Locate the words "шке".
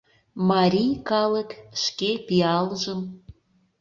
1.83-2.11